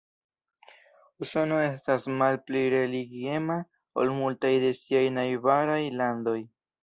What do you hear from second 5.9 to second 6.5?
landoj.